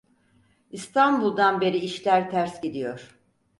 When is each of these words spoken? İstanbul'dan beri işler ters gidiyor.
İstanbul'dan 0.71 1.61
beri 1.61 1.77
işler 1.77 2.31
ters 2.31 2.61
gidiyor. 2.61 3.19